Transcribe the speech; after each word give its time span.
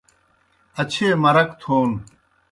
اچھیئے 0.81 1.13
مرک 1.23 1.49
تھون 1.61 1.89